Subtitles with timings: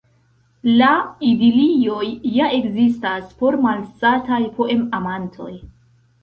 [0.77, 0.93] La
[1.31, 2.07] idilioj
[2.37, 5.53] ja ekzistas por malsataj poemamantoj.